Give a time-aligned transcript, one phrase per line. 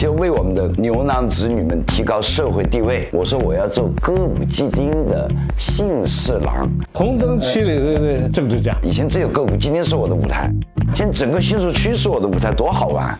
[0.00, 3.06] 就为我们的牛郎织女们提高社会地位。
[3.12, 8.74] 我说我要做歌舞伎町的姓氏郎，红灯区里的的政治家。
[8.82, 10.50] 以前只有歌舞伎町是我的舞台，
[10.94, 13.14] 现在整个新宿区是我的舞台，多好玩！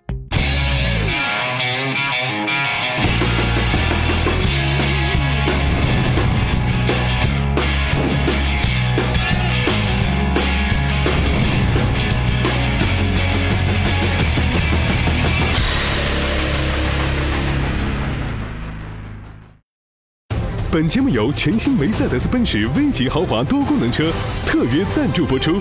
[20.71, 24.09] 本节目由全新梅赛德斯奔驰 V 级豪华多功能车
[24.45, 25.59] 特约赞助播出。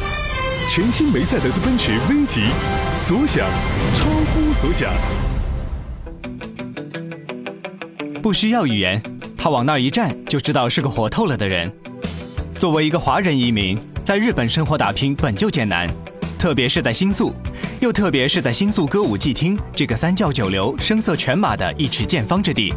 [0.69, 2.43] 全新梅赛德斯奔驰 V 级，
[2.95, 3.45] 所想
[3.97, 4.93] 超乎所想。
[8.23, 9.03] 不需要语言，
[9.37, 11.73] 他往那儿一站就知道是个活透了的人。
[12.57, 15.91] 作为一个华人移民，在日本生活打拼本就艰难，
[16.39, 17.35] 特别是在新宿，
[17.81, 22.73] 又特别是在新宿歌舞伎町这个三教九流、声色犬马的一尺见方之地。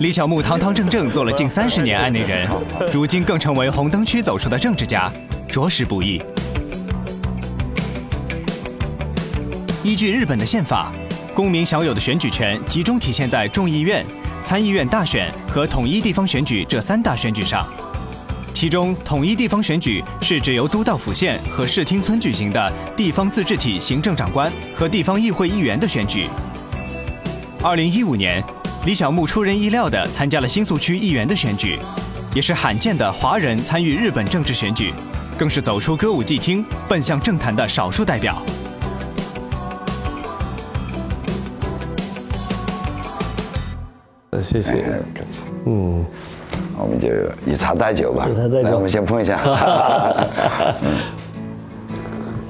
[0.00, 2.48] 李小牧堂堂正正做了近三十年案内人，
[2.90, 5.12] 如今更成为红灯区走出的政治家，
[5.46, 6.22] 着实不易。
[9.84, 10.90] 依据日本的宪法，
[11.34, 14.02] 公民享有的选举权集中体现在众议院、
[14.42, 17.68] 参议院大选和统一地方选举这三大选举上。
[18.54, 26.26] 其中，统一地方选举是指由都道府县和市町村举行的地方自治体行政长官和地方议会议员的选举。
[27.62, 28.42] 二零一五年。
[28.86, 31.78] 李小牧出人意料地参加了新宿区议员的选举，
[32.34, 34.94] 也是罕见的华人参与日本政治选举，
[35.38, 38.42] 更是走出歌舞伎厅奔向政坛的少数代表。
[44.42, 44.82] 谢谢，
[45.66, 46.02] 嗯，
[46.78, 47.08] 我们就
[47.44, 49.38] 以茶代酒吧，以茶代酒，我们先碰一下。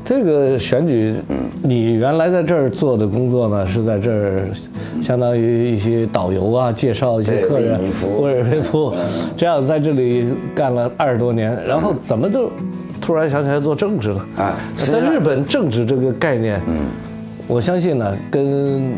[0.04, 1.16] 这个选举，
[1.60, 4.48] 你原来在这儿做的工作呢，是在这儿，
[5.02, 7.80] 相当于一些导游啊，介绍一些客人，
[8.20, 8.94] 为人服务，
[9.36, 12.50] 这样在这里干了二十多年，然后怎么就
[13.00, 14.26] 突然想起来做政治了？
[14.36, 16.86] 啊，在日本政治这个概念，嗯，
[17.48, 18.92] 我相信呢，跟。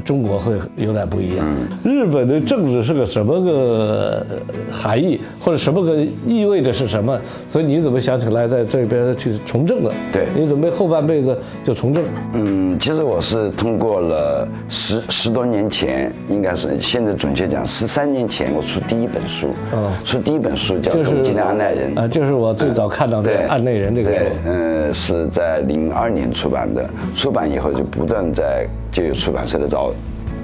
[0.00, 1.46] 中国会有点不一样。
[1.84, 4.26] 日本的政治是个什么个
[4.70, 7.18] 含义，或者什么个意味着是什么？
[7.48, 9.92] 所以你怎么想起来在这边去从政的？
[10.12, 12.02] 对你准备后半辈子就从政？
[12.34, 19.48] 嗯，其实我是通过了十十多年前，应该是现在准确讲十三年前，我出第一本书。
[19.72, 24.18] 哦，出第一本书叫《东京的案内人》啊，就是我最早看到的《案内人》这个书。
[24.18, 26.88] 对，嗯，是在零二年出版的。
[27.14, 28.66] 出版以后就不断在。
[28.92, 29.90] 就有出版社的找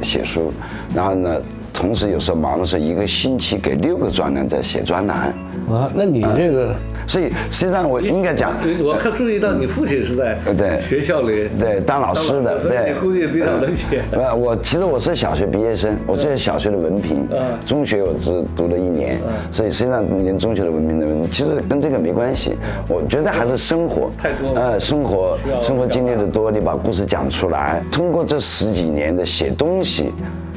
[0.02, 0.52] 写书，
[0.94, 1.40] 然后呢，
[1.72, 5.34] 同时有时候忙的时候，一个星期给六个专栏在写专栏。
[5.70, 6.74] 啊，那你这个，
[7.08, 8.52] 所以实际上我应该讲，
[8.84, 14.02] 我看注意到你父亲是在对学校里对当老师的，对，估计比较能写。
[14.12, 17.26] 呃， 我其实我是小学毕业生，我只有小学的文凭，
[17.64, 19.18] 中学我只读了一年，
[19.50, 21.26] 所以实际上连中学的文凭都没有。
[21.28, 30.12] 其实跟这个没关系，我觉得还是生活，太多呃，生活生活经历的多，你把故事讲出来，通过这十几年的写东西，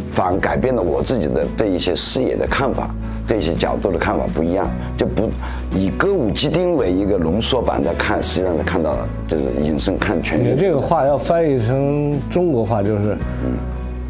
[0.09, 2.94] 反而改变了我自己的对一些事业的看法。
[3.31, 5.30] 这些角度的看法不一样，就不
[5.74, 10.38] 以歌舞伎町为一个浓缩版的看，实际上是看到了，就是隐身看全。
[10.38, 13.56] 你这个话要翻译成中国话，就是，嗯，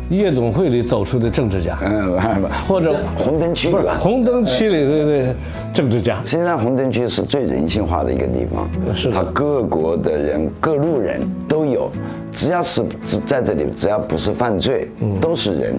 [0.09, 2.19] 夜总会里走出的政治家，嗯，
[2.67, 5.35] 或者红灯区不是红灯区里的的
[5.71, 6.15] 政治家。
[6.25, 11.91] 实际上，红灯区是最人性化的一个地方，是他各国的人、各路人都有，
[12.31, 12.83] 只要是
[13.27, 14.89] 在这里，只要不是犯罪，
[15.21, 15.75] 都是人，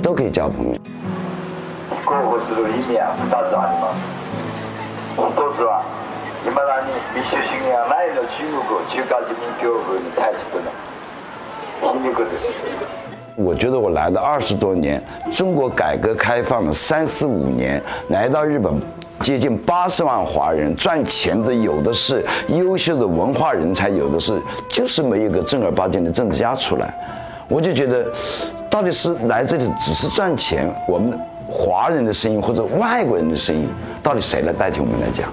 [0.00, 0.74] 都可以交朋友。
[2.43, 4.19] 候是意味啊，二つあります。
[5.15, 5.83] 一つは
[6.45, 12.63] 今だに民主主義がないの中国中華人民共和国に対しての皮肉です。
[13.35, 15.01] 我觉得我来了二十多年，
[15.33, 18.81] 中国改革开放了三十五年，来到日本，
[19.19, 26.93] 接近八十万华人，赚钱的有的是，优秀的文化人才有的是，就是没有个正儿八经的政治家出来。
[27.49, 28.05] 我就觉得，
[28.69, 31.19] 到底是来这里只是赚钱，我们。
[31.56, 33.68] 华人的声音或者外国人的声音，
[34.02, 35.28] 到底谁来代替我们来讲？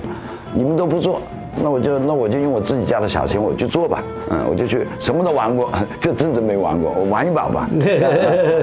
[0.54, 1.20] 你们都不做，
[1.64, 4.04] 那我就那我就用我自己家的小钱我去做吧。
[4.30, 7.68] 嗯，我就去什么都玩过， 就真正没玩过，我玩一把吧，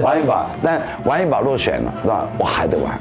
[0.01, 0.45] 玩一把。
[0.63, 2.29] 但玩一把落选了，是吧？
[2.37, 2.97] 我还得玩。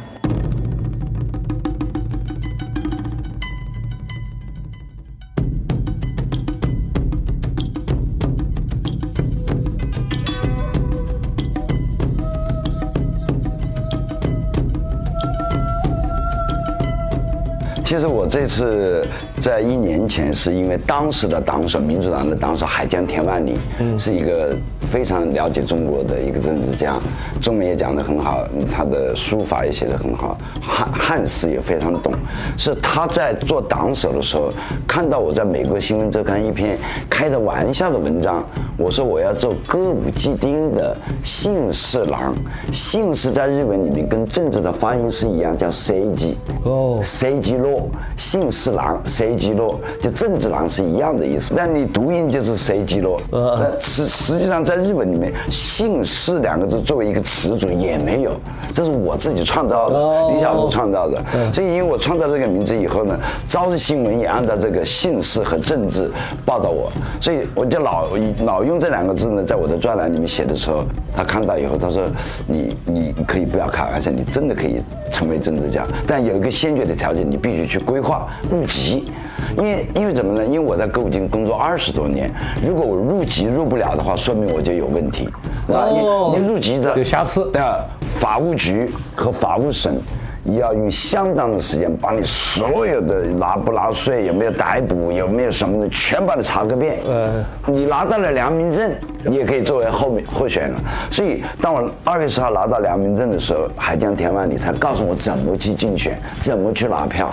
[17.88, 19.02] 其实我这次
[19.40, 23.56] 在一年前是因为当时的党首，民主党的党首海江田万里，
[23.96, 26.98] 是一个非常了解中国的一个政治家，
[27.40, 32.12] 中文也讲得很好，他的书法也写得很好，汉汉诗也非常懂。
[32.56, 34.52] 是他在做党首的时候，
[34.86, 36.76] 看到我在美国新闻周刊一篇
[37.08, 38.44] 开的玩笑的文章，
[38.76, 42.34] 我说我要做歌舞伎町的姓氏郎，
[42.72, 53.20] 姓氏在日文里面跟政治的发音是一样，叫 C G 哦，C G 洛，姓氏郎 C G 洛，就政治郎是一样的意思，但你读音就是随机落。
[53.30, 58.32] 呃，实实际上在日本里面，姓氏两个字作为一个词组也没有，
[58.74, 61.22] 这是我自己创造的，李小璐创造的。
[61.52, 66.10] 所以因为我创造这个名字以后呢，朝日新闻也按照这个姓氏和政治
[66.44, 66.90] 报道我，
[67.20, 68.08] 所以我就老
[68.44, 70.84] 老用这两个字呢，在我的专栏里面写的时候，
[71.14, 72.04] 他看到以后，他说
[72.46, 74.82] 你你可以不要开玩笑，你真的可以
[75.12, 79.10] 成为政治家，但有一个先决的条件，你必须去规划入籍，
[79.56, 80.44] 因为因为怎么呢？
[80.44, 82.30] 因为我在歌舞厅工作二十多年，
[82.66, 85.28] 如果我入籍入不了的话，说明我就有问题，
[85.72, 87.84] 啊，你你入籍的有瑕疵的
[88.20, 89.96] 法务局和法务省。
[90.44, 96.98] 要用相当的时间把你所有的拿不拿税、有没有逮捕、有没有什么的，全把它查个遍。
[97.06, 98.90] 呃，你拿到了良民证，
[99.24, 100.74] 你也可以作为候候选人。
[101.10, 107.30] 所以，当我二月十号拿到良民证的时候，海江田万里才告诉我怎么去竞选，怎么去拿票。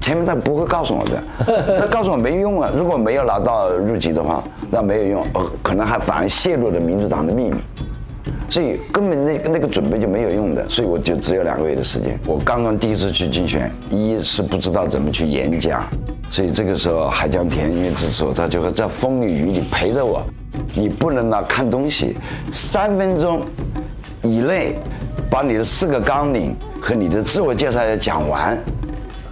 [0.00, 1.22] 前面他不会告诉我的，
[1.80, 2.70] 他告诉我没用啊。
[2.76, 7.56] 如果没有拿到入籍的话，那没有用，呃，可能还反而泄露了民主党的秘密。
[8.48, 12.18] 所以根本那个那个准备就没有用的，所以我就只有两个月的时间。
[12.26, 15.82] 我刚刚第一次去竞选，一是不知道怎么去演讲，
[16.30, 20.22] 所以这个时候海江田因为支持我，他就会在风里雨里陪着我。
[20.74, 22.16] 你不能拿看东西，
[22.52, 23.42] 三分钟
[24.22, 24.76] 以内
[25.30, 28.56] 把你的四个纲领和你的自我介绍要讲完。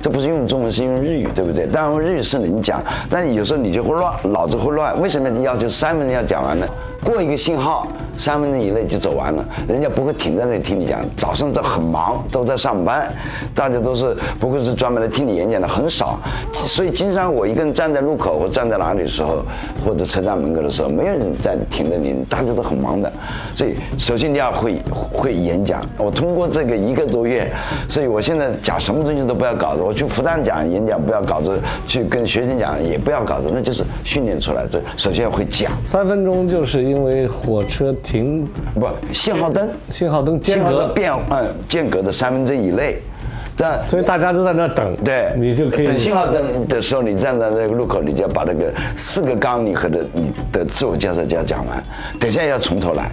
[0.01, 1.65] 这不是用中文，是用日语，对不对？
[1.65, 5.01] 当然日语是能讲，但有时候你就会乱，脑子会乱。
[5.01, 6.67] 为什么你要求三分钟要讲完呢？
[7.05, 11.01] 过一个信号，三分钟以内就走完了，人家不会停在那里听你讲。
[11.17, 13.13] 早上都很忙，都在上班，
[13.55, 16.19] 大家都是不会是专门来听你演讲的，很少。
[16.53, 19.45] 所以经常我一个人站在路口或站在哪里的时候，
[19.85, 23.13] 或者车站门口的时候，没有人在停着你，大家都很忙的。
[23.57, 24.81] 所以首先你要会
[25.13, 25.85] 会演讲。
[25.99, 27.51] 我通过这个一个多月，
[27.89, 31.59] 所以我现在讲什么东西都不要搞着，我去复旦讲演讲不要搞着，
[31.89, 34.65] 去跟学生讲也不要搞着，那就是训练出来。
[34.71, 35.73] 这首先要会讲。
[35.85, 36.92] 三分钟就是一。
[36.93, 42.99] 因为火车停不信号灯，信号灯间隔变嗯间隔的三分钟以内，
[43.57, 51.83] 但所以大家都在那等，对，你就可以等信号灯的时候，你站在那个路口，你就要把那个四个纲你和的你的自我介绍就要讲完，
[52.21, 53.11] 等下要从头来。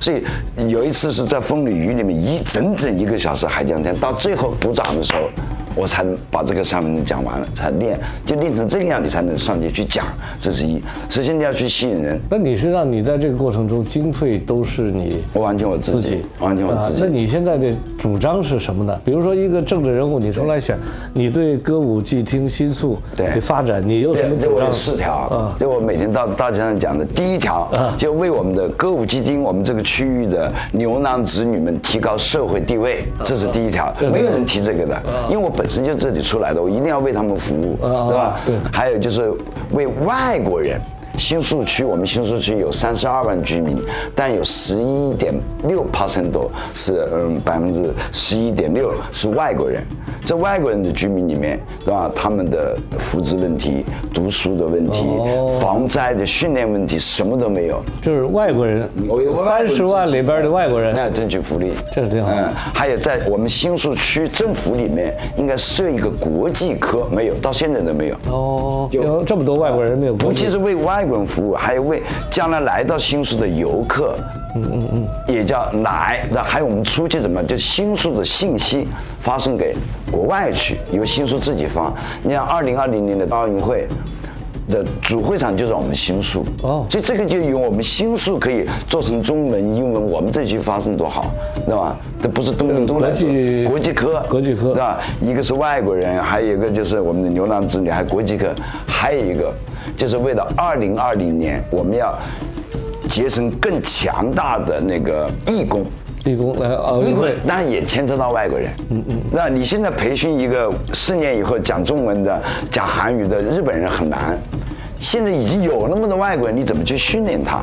[0.00, 0.24] 所以
[0.68, 5.20] 有一次是在风里雨里面一整整一个小时海江天，到最后鼓掌的时候。
[5.80, 10.04] 我才能把这个三分钟讲完了，才练，就练成这个样，你才能上去去讲。
[10.38, 10.78] 这是一，
[11.08, 12.20] 首先你要去吸引人。
[12.28, 17.00] 那你是让你在这个过程中经费都是你，我完全我自己，完全我自己。
[17.00, 19.00] 那你现在的主张是什么呢？
[19.02, 20.76] 比如说一个政治人物，你出来选，
[21.14, 24.70] 你对歌舞伎厅新宿的发展，你有什么主张？
[24.70, 33.94] 四条啊，就我每天到大街上讲的第一条，就为我们的歌舞伎町，我们这个区域的牛郎织女们提高社会地位，这是第一条。
[34.12, 35.48] 没有人提这个的，因为我。
[35.60, 38.40] 本身就这里出来的，我一定要为他们服务，对吧？
[38.44, 38.56] 对。
[38.72, 39.32] 还有就是
[39.72, 40.80] 为外国人。
[41.18, 43.78] 新宿区，我们新宿区有三十二万居民，
[44.14, 45.34] 但有十一点
[45.64, 49.82] 六 percent 多是嗯百分之十一点六是外国人。
[50.24, 52.10] 这外国人的居民里面，对吧？
[52.14, 55.06] 他们的福祉问题、读书的问题、
[55.60, 57.82] 防灾的训练问题，什么都没有。
[58.02, 58.88] 就是外国人，
[59.46, 62.30] 三十万里边的外国人，那争取福利，这是挺好。
[62.32, 62.44] 嗯，
[62.74, 68.16] 还有在我们新宿区政府里面，应该设一个国际科，没有，到现在都没有。
[68.30, 70.14] 哦，有这么多外国人没有？
[70.14, 71.06] 不仅是为外。
[71.24, 74.16] 服务还有为将来来到新宿的游客，
[74.54, 78.86] 嗯嗯嗯，也叫来，那还有我们出去怎么就新宿的信息
[79.20, 79.74] 发送给
[80.10, 81.92] 国外去，由新宿自己发。
[82.22, 83.86] 你像二零二零年的奥运会
[84.68, 91.32] 的主会场就在我们新宿哦，所以这个就由我们新宿可以做成中文、英文，我们这去发送多好，
[91.66, 91.96] 对吧？
[92.22, 95.00] 这不是东东东国际国际科，国际科，对吧？
[95.20, 98.48] 一个是外国人，还有一个就是我们的牛郎织女，还国际科，
[98.86, 99.52] 还有一个。
[99.96, 102.18] 就是为了二零二零年，我们要
[103.08, 105.84] 结成更强大的那个义工，
[106.24, 108.70] 义工来奥运会，那也牵扯到外国人。
[108.90, 114.38] 嗯嗯，那你现在培训一个四年以后讲中文的、讲韩语的日本人很难，
[114.98, 117.62] 现在已经有那么多外国人，你怎么去训练他？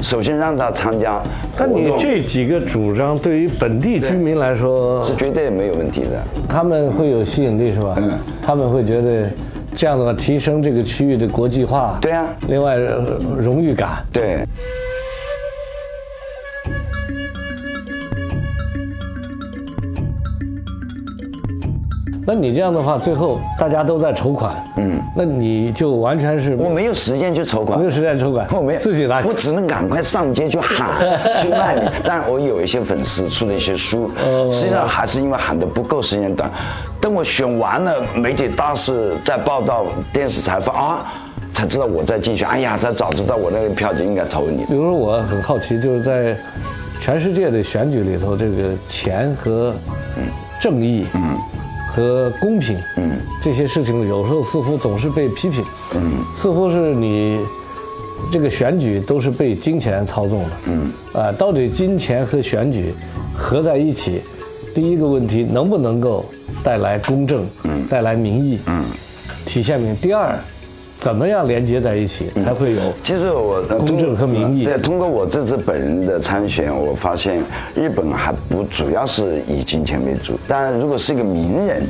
[0.00, 1.22] 首先让他参加。
[1.56, 7.94] 但你这几个主张对于本地居民来说是绝对没有问题的，他们会有吸引力是吧？
[7.98, 9.28] 嗯，他们会觉得。
[9.74, 11.98] 这样的话提升这个区域的国际化。
[12.00, 12.26] 对啊。
[12.48, 14.04] 另外，荣誉感。
[14.12, 14.44] 对。
[22.24, 30.88] 那你这样的话，最后大家都在筹款，嗯，那你就完全是我没有时间去筹款，没有时间筹款，我没有自己拿，我只能赶快上街去喊
[31.38, 31.82] 去卖米。
[32.04, 34.08] 当然，我有一些粉丝出了一些书，
[34.52, 36.48] 实际上还是因为喊的不够时间短。
[37.00, 41.12] 等我选完了，媒体大肆在报道、电视采访啊，
[41.52, 42.48] 才知道我在竞选。
[42.48, 44.64] 哎呀，他早知道我那个票就应该投你。
[44.66, 46.36] 比如说，我很好奇，就是在
[47.00, 49.74] 全世界的选举里头，这个钱和
[50.60, 51.36] 正义，嗯。
[51.94, 55.62] 和公平，嗯，这些事情有时候似乎总是被批评，
[55.94, 57.38] 嗯，似乎是你
[58.30, 62.94] 这个选举都是被金钱操纵的，嗯，啊，到底金钱和选举
[63.36, 64.22] 合在一起，
[64.74, 66.24] 第一个问题能不能够
[66.64, 68.84] 带来公正，嗯，带来民意，嗯，
[69.44, 69.94] 体现民？
[69.96, 70.38] 第二。
[70.96, 72.80] 怎么样连接在一起才会有？
[73.02, 74.64] 其实我公正和民意。
[74.64, 77.42] 对，通过我这次本人的参选，我发现
[77.74, 80.38] 日本还不主要是以金钱为主。
[80.46, 81.82] 当然，如果是一个名人，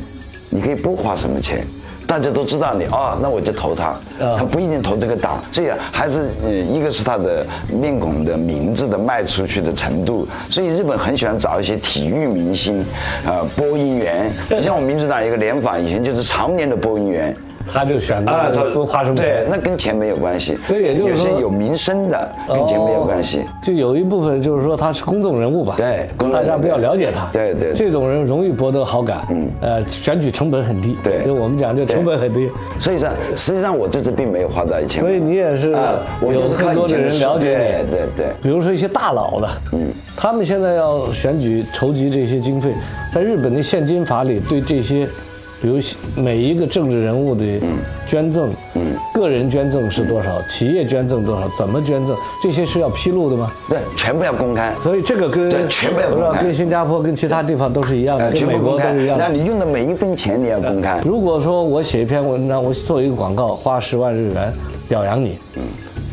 [0.49, 1.62] 你可以不花什么钱，
[2.06, 3.94] 大家都知道你啊，那我就投他。
[4.18, 10.26] 他不一定投这个党，所以还是呃，一个是他的面孔的名字的卖出去的程度。
[10.49, 12.80] 所以日本很喜欢找一些体育明星，
[13.26, 14.30] 啊，播音员。
[14.49, 17.37] 你像我们民主党一个联访，以前就是常年的播音员。
[17.71, 20.57] 他就选啊，他不花什么对，那跟钱没有关系。
[20.66, 23.45] 所以也就是说，有名声的跟钱没有关系。
[23.62, 25.75] 就有一部分就是说他是公众人物吧？
[25.76, 27.28] 对，大家比较了解他。
[27.33, 29.26] 对对，这种人容易博得好感。
[29.31, 30.97] 嗯，呃，选举成本很低。
[31.02, 32.50] 对，就我们讲，就成本很低。
[32.81, 35.00] 所以说，实际上我这次并没有花到一千。
[35.00, 35.71] 所以你也是
[36.21, 37.90] 有更多的人了解你。
[37.90, 38.26] 对对。
[38.42, 42.73] 比如说一些大佬的，嗯，他们现在要选举筹集这些经费，
[43.14, 45.07] 在日本的现金法里对这些。
[45.62, 45.78] 比如
[46.21, 47.45] 每一个政治人物的
[48.09, 48.83] 捐赠，嗯，
[49.14, 53.52] 个人捐赠是多少，企业捐赠多少，怎么捐赠，这些是要披露的吗？
[53.69, 54.75] 对，全部要公开。
[54.81, 59.16] 所以这个跟对全部要公开，跟新加坡跟其他地方都是一样的，跟美国都是一样。
[59.16, 61.00] 那你用的每一分钱你要公开。
[61.04, 64.52] 如果说我写一篇文章，我做一个广告，花十万日元
[64.88, 65.62] 表扬你，嗯，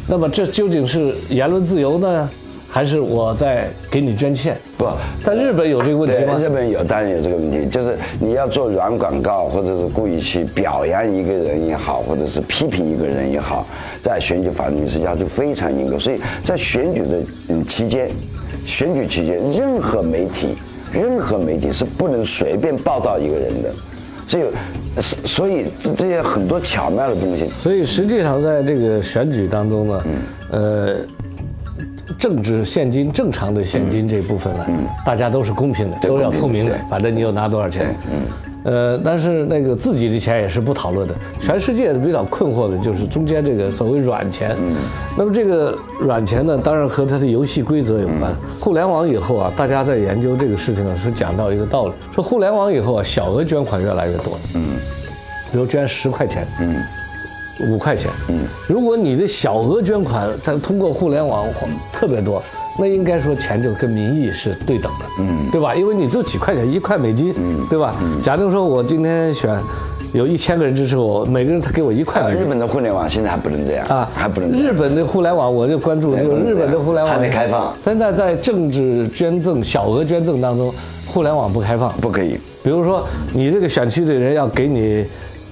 [0.08, 2.30] 那么这究竟是言论自由呢？
[2.72, 4.56] 还是我在给你捐钱？
[4.78, 4.88] 不
[5.20, 6.40] 在日本有这个问题吗？
[6.40, 7.68] 日本有，当然有这个问题。
[7.68, 13.66] 就是你要做软广告，或者是故意去表扬一个人也好，或者是批评一个人也好，
[14.04, 15.98] 在选举法律是要求非常严格。
[15.98, 18.08] 所以在选举的嗯期间，
[18.68, 20.56] 选举期间，任何媒体，
[20.94, 23.72] 任何媒体是不能随便报道一个人的。
[24.28, 24.44] 所以，
[25.02, 27.48] 所以这这些很多巧妙的东西。
[27.48, 30.12] 所以实际上在这个选举当中呢，嗯
[30.52, 30.96] 呃。
[32.18, 34.66] 政治现金正常的现金这部分呢，
[35.06, 36.76] 大家都是公平的，都要透明的。
[36.90, 37.96] 反正你有拿多少钱，
[38.64, 41.16] 呃，但是那个自己的钱也是不讨论的。
[41.40, 44.56] 全世界比较困惑的就是中间这个所谓软钱。
[45.18, 48.34] 那么这个软钱呢，当然和它的游戏规则有关。
[48.60, 54.38] 互联网以后啊，大家在研究这个事情啊，是讲到一个道理：说互联网以后啊，小额捐款越来越多。
[54.56, 54.62] 嗯，
[55.52, 56.46] 比如捐十块钱。
[56.60, 56.76] 嗯。
[57.60, 61.46] 五块钱，嗯，如果你的小额捐款在通过互联网
[61.92, 62.42] 特别多，
[62.78, 65.76] 那应该说钱就跟民意是对等的，嗯，对吧？
[65.76, 67.96] 因为你就几块钱，一块美金，嗯，对吧？
[68.02, 69.60] 嗯假定说我今天选，
[70.14, 72.42] 有一千个人支持我，每个人才给我一块美金。
[72.42, 74.52] 日本的互联网现在还不能这样啊，还不能。
[74.52, 77.74] 日本的互联网我就关注，就日本的互联网还没开放。
[77.84, 80.74] 现在在政治捐赠、小额捐赠当中，
[81.06, 82.38] 互联网不开放，不可以。
[82.64, 85.06] 比如说你这个选区的人要给你。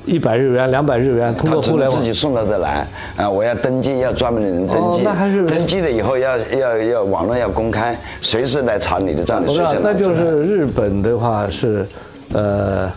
[0.08, 2.88] 一百日元、两百日元，通过互联网自己送到这来
[3.18, 3.30] 啊！
[3.30, 5.02] 我要登记，要专门的人登记。
[5.04, 9.48] 那还是登记了以后要要要网络要公开，随时来查你的账的。
[9.48, 11.86] 不是，那就是日本的话是，
[12.34, 12.90] 呃，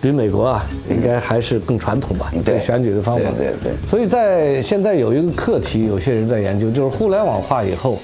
[0.00, 2.32] 比美国啊，应该还是更传统吧？
[2.42, 3.24] 对选举的方法。
[3.36, 3.72] 对对。
[3.86, 7.98] 所以在现在有一个课题，有些人在研究，就是互联网化以后，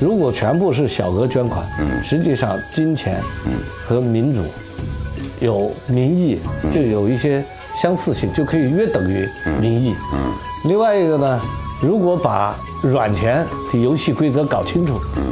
[0.00, 1.62] 如果全部是小额捐款，
[2.02, 3.18] 实际上金钱
[3.86, 4.40] 和民主。
[5.40, 6.38] 有民意
[6.70, 7.42] 就有一些
[7.74, 9.28] 相似性，就可以约等于
[9.60, 9.94] 民意。
[10.12, 10.32] 嗯，
[10.66, 11.40] 另外一个呢，
[11.82, 15.22] 如果把软钱的游戏规则搞清楚，嗯，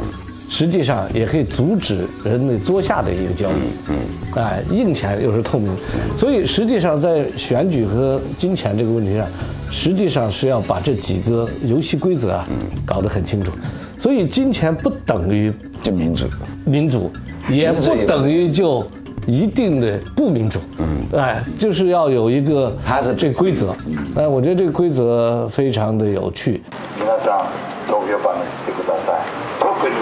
[0.49, 3.89] 实际上也可以阻止人类作下的一个交易。
[3.89, 3.95] 嗯，
[4.35, 5.71] 哎，硬钱又是透明，
[6.17, 9.27] 所以实际上在选举和金钱这个问题上，
[9.69, 12.47] 实际上是要把这几个游戏规则啊
[12.85, 13.51] 搞得很清楚。
[13.97, 16.25] 所以金钱不等于就民主，
[16.65, 17.11] 民主
[17.49, 18.85] 也不等于就。
[19.29, 23.75] 一定的不民主，嗯，哎，就是要有一个还是这规则，
[24.17, 26.63] 哎，我觉得这个规则非常的有趣。
[26.97, 27.45] 皆さん
[27.87, 29.21] 投票箱に来てください。
[29.59, 29.95] 特に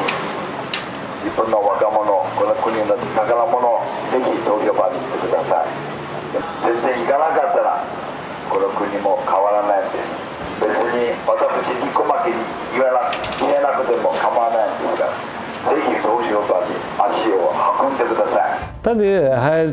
[1.23, 5.67] 日本の若者、この国の宝物、ぜひ投票箱に来てください。
[6.61, 7.83] 全然行かなかったら
[8.49, 10.15] この国も変わらないんです
[10.59, 12.35] 別に私に小牧に
[12.73, 15.07] 言えな言えなくても構わないんですが
[15.71, 19.67] ぜひ投票場に足を運んでください但你还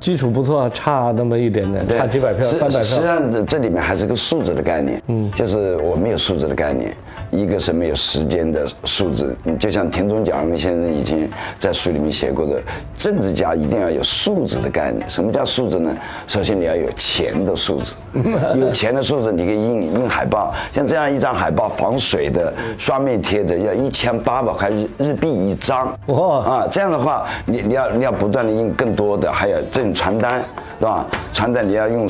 [0.00, 2.82] 基础不错，差那么一点点，差几百票、三百票。
[2.82, 6.94] 实际上这这里面还是个数字的概念，嗯，就是我们有数字的概念。
[7.30, 12.60] 一个是没有时间的数字，就像田中角荣先生以前在书里面写过的，
[12.98, 15.08] 政治家一定要有数字的概念。
[15.08, 15.96] 什么叫数字呢？
[16.26, 17.94] 首先你要有钱的数字，
[18.58, 30.42] 有钱的数字你可以印印海报，像这样一张海报防水的双面贴的要一千八百块日日币一张，哇啊，这样的话你你要你要不断的印更多的，还有这种传单，
[30.78, 31.06] 是吧？
[31.32, 32.08] 传单你要用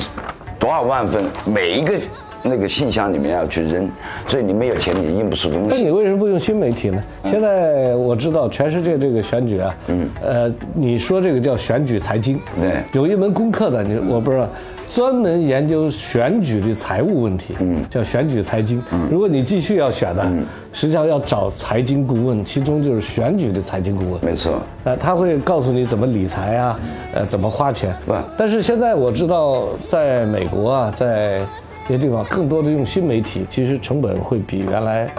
[0.57, 1.93] 多少万份，每一个。
[2.43, 3.89] 那个信箱里面要去扔，
[4.27, 5.67] 所以你没有钱，你印不出东西。
[5.69, 7.03] 那你为什么不用新媒体呢？
[7.25, 14.49] 现在我知道全世界这个选举啊，嗯，呃，你说这个叫选举财经，对，有一门功课的，你我不知道，
[14.87, 18.81] 专门研究选举的财务问题，嗯，叫选举财经。
[19.09, 20.25] 如果你继续要选的，
[20.73, 24.25] 实际上要找财经顾问，其中就是选举的财经顾问。
[24.25, 26.79] 没错，呃，他会告诉你怎么理财啊，
[27.13, 27.95] 呃，怎么花钱。
[28.05, 31.45] 是但是现在我知道，在美国啊，在这
[31.91, 35.09] 些地方更多的用新媒体，其实成本会比原来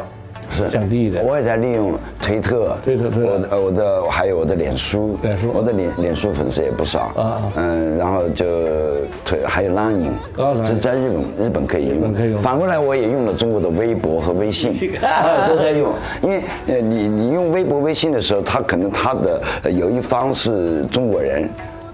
[0.50, 1.24] 是降低一点。
[1.24, 7.52] 我也在利用推特，推特，推特，我的我的还有我的脸书，脸书，我的脸脸书粉丝也不少啊。
[7.56, 8.46] 嗯，然后就
[9.24, 12.38] 推还有 Line，是在日本日本可以用，可以用。
[12.40, 14.72] 反过来我也用了中国的微博和微信，
[15.48, 15.92] 都在用。
[16.22, 21.48] 因为呃你你用微博微信的时候，他可能他的有一方是中国人。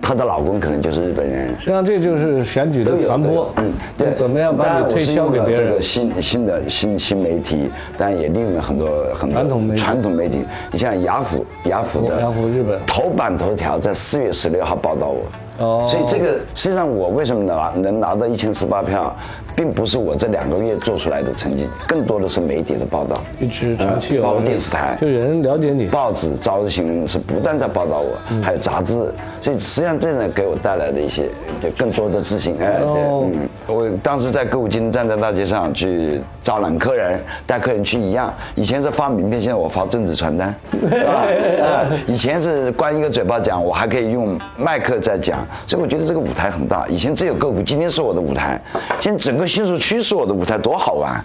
[0.09, 5.67] 她的老公可能就是日本人，实际上这就是选举的传播，嗯，对，怎么样把你推销给别人？
[5.67, 9.81] 这个新新的新新媒体，当然也利用了很多很多传统媒体。
[9.83, 12.81] 传统媒体，你像雅虎，雅虎的雅虎日本。
[12.87, 15.27] 头版头条在四月十六号报道我，
[15.63, 19.15] 哦，所以这个实际上我为什么拿能拿到一千四八票？
[19.57, 28.95] 并不是我这两个月做出来的成绩，更多的是媒体的报道，一直长期有，包括电视台，就有人了解你，报纸、朝日新闻是不断在报道我，还有杂志，
[29.41, 31.29] 所以实际上这呢给我带来的一些
[31.61, 32.57] 就更多的自信。
[32.61, 40.55] 哎，对，嗯，我当时在歌舞厅站在大街上去招揽客人，带客人去一样，以前是发名片，现在我发政治传单，
[41.05, 46.87] 啊，以前是关一个嘴巴讲，我还可以用麦克在讲，所以我觉得这个舞台很大。
[46.87, 48.61] 以前只有歌舞，今天是我的舞台，
[49.01, 49.48] 现在整个。
[49.49, 51.25] 新宿区是我的舞台，多好玩！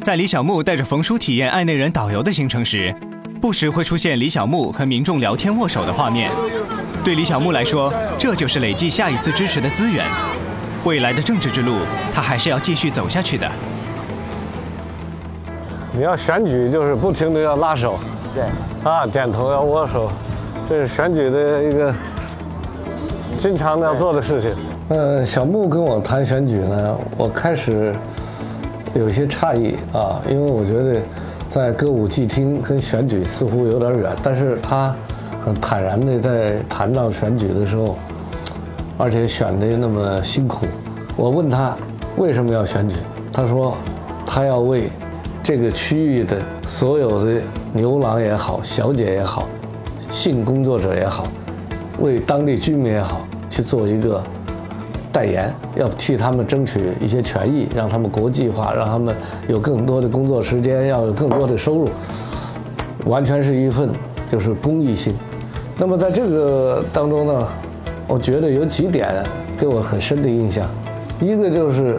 [0.00, 2.94] 在李小牧带着冯叔体验爱内人导游的行程时，
[3.40, 6.30] 不时会出现李小牧和民众聊天握手的画面。
[7.04, 10.04] 对李小牧来说，这就是累计下一次支持的资源。
[10.84, 11.78] 未来的政治之路，
[12.12, 13.50] 他还是要继续走下去的。
[15.92, 17.98] 你要选举，就是不停的要拉手。
[18.36, 18.44] 对，
[18.84, 20.10] 啊，点头要握手，
[20.68, 21.94] 这是选举的一个
[23.38, 24.50] 经常要做的事情。
[24.90, 27.94] 嗯，小木跟我谈选举呢，我开始
[28.92, 31.00] 有些诧异啊，因为我觉得
[31.48, 34.94] 在歌舞伎厅跟选举似乎有点远，但是他
[35.42, 37.96] 很坦然的在谈到选举的时候，
[38.98, 40.66] 而且选的那么辛苦。
[41.16, 41.74] 我问他
[42.18, 42.98] 为什么要选举，
[43.32, 43.74] 他说
[44.26, 44.90] 他要为。
[45.42, 47.40] 这个区域的所有的
[47.72, 49.48] 牛郎也好，小姐也好，
[50.10, 51.28] 性工作者也好，
[52.00, 54.20] 为当地居民也好，去做一个
[55.12, 59.14] 代言，要替他们争取一些权益，让他们国际化，让他们
[59.48, 61.88] 有更多的工作时间，要有更多的收入，
[63.06, 63.88] 完全是一份
[64.30, 65.14] 就是公益性。
[65.78, 67.48] 那么在这个当中呢，
[68.08, 69.24] 我觉得有几点
[69.56, 70.68] 给我很深的印象，
[71.20, 71.96] 一个就是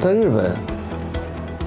[0.00, 0.50] 在日本。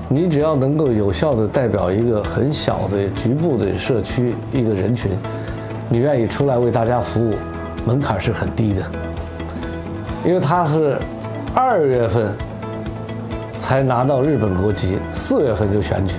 [0.10, 5.12] 你只要能够有效地代表一个很小的局部的社区一个人群，
[5.90, 7.34] 你愿意出来为大家服务，
[7.86, 8.82] 门槛是很低的。
[10.26, 10.98] 因为他是
[11.54, 12.34] 二月份
[13.58, 16.16] 才拿到日本国籍，四月份就选举，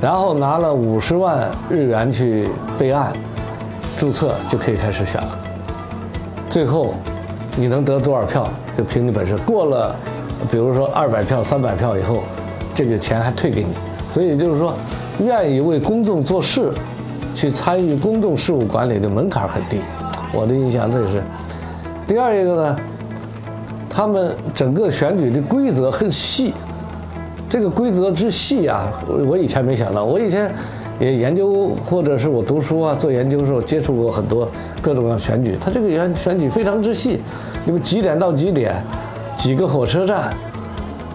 [0.00, 3.12] 然后拿了五十万日元去备案
[3.96, 5.38] 注册就可以开始选了。
[6.50, 6.94] 最后
[7.56, 9.94] 你能得多少票就凭你本事，过了
[10.50, 12.24] 比如说二百票、三百票以后。
[12.74, 13.68] 这个钱还退给你，
[14.10, 14.74] 所以就是说，
[15.20, 16.70] 愿意为公众做事，
[17.34, 19.78] 去参与公众事务管理的门槛很低。
[20.32, 21.22] 我的印象这是。
[22.06, 22.76] 第二一个呢，
[23.88, 26.52] 他们整个选举的规则很细，
[27.48, 28.90] 这个规则之细啊，
[29.28, 30.04] 我以前没想到。
[30.04, 30.52] 我以前
[30.98, 34.48] 也研究或者是我读书啊做研究的时候接触过很多
[34.82, 37.20] 各种各样选举，他这个选选举非常之细，
[37.66, 38.82] 因为几点到几点，
[39.36, 40.34] 几个火车站。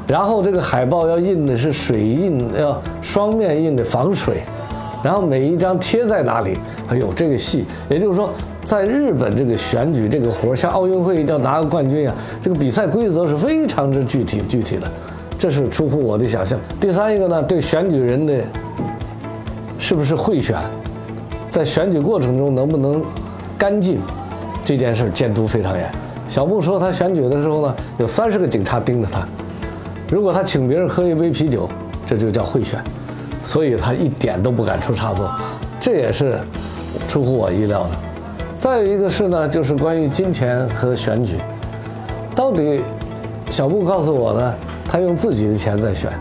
[0.09, 4.41] 然后这个海报要印的是水印，要双面印的防水，
[5.03, 8.31] 然后每一张贴在哪里，哎呦，这个细，也就是说，
[8.63, 14.87] 在日本这个选举这个活像奥运会要拿个冠军呀，这个比赛规则是非常之具体具体的，
[15.37, 16.59] 这是出乎我的想象。
[16.81, 18.33] 第三一个呢，对选举人的
[19.77, 20.57] 是不是贿选，
[21.51, 22.99] 在选举过程中能不能
[23.59, 24.01] 干净，
[24.65, 25.87] 这件事监督非常严。
[26.27, 29.27] 小布说他选举的时候呢，有三十个警察盯着他，
[30.09, 31.69] 如果他请别人喝一杯啤酒，
[32.05, 32.79] 这就叫贿选。
[33.41, 35.31] 所以他一点都不敢出差错，
[35.79, 36.39] 这也是
[37.07, 37.89] 出乎我意料的。
[38.57, 41.37] 再有一个是呢，就是关于金钱和选举，
[42.35, 42.81] 到底
[43.49, 44.53] 小布告诉我呢，
[44.85, 46.11] 他用自己的钱在选，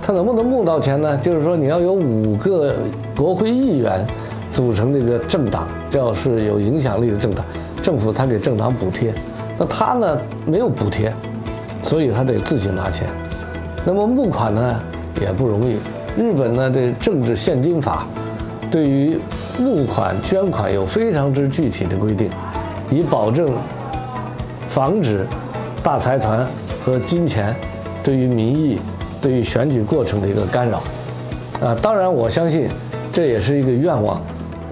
[0.00, 1.16] 他能不能募到钱呢？
[1.16, 2.72] 就是说你要有五个
[3.16, 4.06] 国会议员
[4.48, 7.44] 组成这个政党，要是有影响力的政党，
[7.82, 9.12] 政府才给政党补贴。
[9.58, 11.12] 那他呢没有补贴，
[11.82, 13.06] 所以他得自己拿钱。
[13.84, 14.80] 那么募款呢
[15.20, 15.76] 也不容易。
[16.16, 18.06] 日本呢这政治现金法，
[18.70, 19.18] 对于
[19.58, 22.30] 募款捐款有非常之具体的规定，
[22.90, 23.50] 以保证
[24.68, 25.26] 防止
[25.82, 26.46] 大财团
[26.84, 27.54] 和金钱
[28.02, 28.78] 对于民意、
[29.20, 30.82] 对于选举过程的一个干扰。
[31.60, 32.68] 啊，当然我相信
[33.12, 34.20] 这也是一个愿望，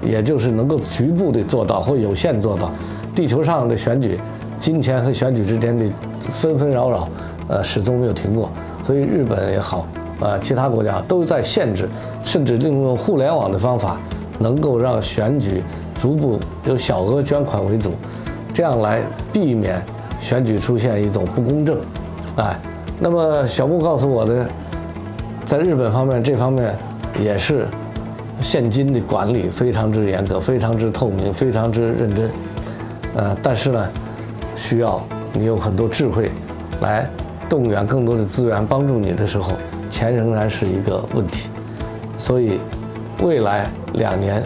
[0.02, 2.70] 也就是能够局部的做到或有限做到。
[3.14, 4.18] 地球上的选举，
[4.58, 5.84] 金钱和选举之间的
[6.30, 7.08] 纷纷扰扰，
[7.48, 8.48] 呃，始终没有停过。
[8.82, 9.86] 所以日本也好。
[10.20, 11.88] 啊，其他国家都在限制，
[12.22, 13.96] 甚至利用互联网的方法，
[14.38, 15.62] 能够让选举
[15.94, 17.94] 逐步由小额捐款为主，
[18.52, 19.00] 这样来
[19.32, 19.82] 避免
[20.18, 21.78] 选举出现一种不公正。
[22.36, 22.54] 哎，
[22.98, 24.46] 那么小布告诉我的，
[25.46, 26.76] 在日本方面这方面
[27.18, 27.64] 也是
[28.42, 32.30] 现金的管理非常之严格，非常之透明，非常之认真。
[33.16, 33.88] 呃，但是呢，
[34.54, 36.30] 需要你有很多智慧
[36.80, 37.08] 来
[37.48, 39.52] 动员更多的资源帮助你的时候。
[39.90, 41.50] 钱仍然是一个问题，
[42.16, 42.60] 所以
[43.20, 44.40] 未来两年，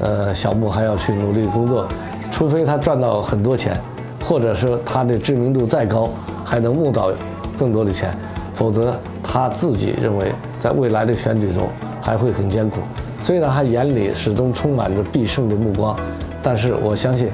[0.00, 1.88] 呃，小木还要去努力工作，
[2.30, 3.74] 除非他赚到很多钱，
[4.22, 6.10] 或者说他的知名度再高，
[6.44, 7.10] 还能募到
[7.58, 8.14] 更多的钱，
[8.54, 12.80] 否则他自己认为在未来的选举中还会很艰苦。
[13.22, 15.98] 虽然他眼里始终充满着必胜的目光，
[16.42, 17.30] 但是我相信，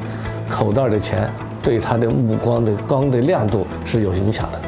[0.48, 1.28] 口袋的钱
[1.68, 4.58] 对他的目光的光的亮度是有影响的。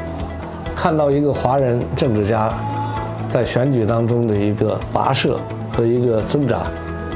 [0.75, 2.53] 看到一个华人政治家。
[3.27, 5.39] 在选举当中的一个跋涉
[5.71, 6.63] 和一个挣扎，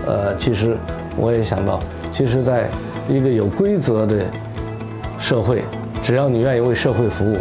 [0.08, 0.78] 呃，其实
[1.18, 1.78] 我也想到，
[2.10, 2.70] 其实在
[3.10, 4.24] 一个有规则的
[5.20, 5.62] 社会，
[6.02, 7.36] 只要你愿意为社会服务，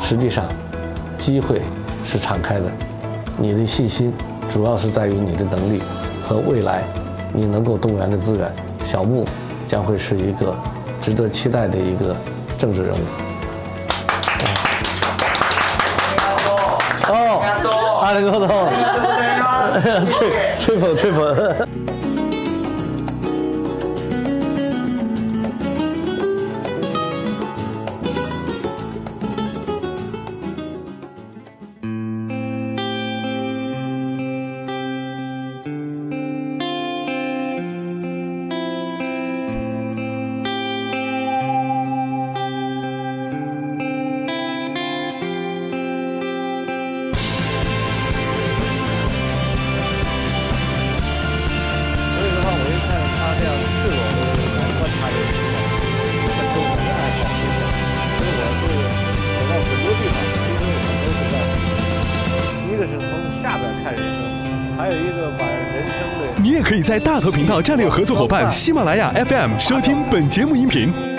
[0.00, 0.46] 实际上
[1.18, 1.60] 机会
[2.02, 2.64] 是敞开的。
[3.36, 4.10] 你的信心
[4.48, 5.82] 主要是在于你的能力
[6.26, 6.84] 和未来
[7.30, 8.50] 你能够动员的资源。
[8.86, 9.22] 小木
[9.68, 10.56] 将会是一个
[11.01, 12.15] 值得期待的一个
[12.57, 12.97] 政治人物。
[17.99, 18.47] ありがとう。
[20.59, 21.17] 吹风，吹风。
[22.15, 22.20] 你也
[66.92, 71.11] 在大头频道战略合作伙伴喜马拉雅 FM 收听本节目音频。